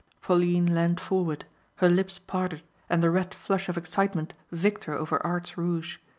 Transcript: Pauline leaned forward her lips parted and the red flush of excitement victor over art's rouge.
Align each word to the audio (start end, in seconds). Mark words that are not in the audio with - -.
Pauline 0.19 0.73
leaned 0.73 0.99
forward 0.99 1.45
her 1.75 1.87
lips 1.87 2.17
parted 2.17 2.63
and 2.89 3.03
the 3.03 3.11
red 3.11 3.35
flush 3.35 3.69
of 3.69 3.77
excitement 3.77 4.33
victor 4.51 4.93
over 4.93 5.23
art's 5.23 5.59
rouge. 5.59 5.97